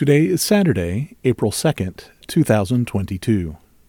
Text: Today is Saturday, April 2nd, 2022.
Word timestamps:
Today 0.00 0.24
is 0.24 0.40
Saturday, 0.40 1.18
April 1.24 1.50
2nd, 1.50 2.04
2022. 2.26 3.58